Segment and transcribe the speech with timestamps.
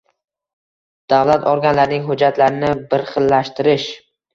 [1.13, 3.91] davlat organlarining hujjatlarini birxillashtirish;